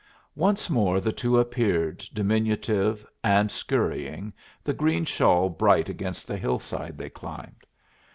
Once 0.35 0.67
more 0.67 0.99
the 0.99 1.11
two 1.11 1.37
appeared, 1.37 1.99
diminutive 2.11 3.05
and 3.23 3.51
scurrying, 3.51 4.33
the 4.63 4.73
green 4.73 5.05
shawl 5.05 5.47
bright 5.47 5.89
against 5.89 6.25
the 6.25 6.37
hill 6.37 6.57
side 6.57 6.97
they 6.97 7.07
climbed. 7.07 7.67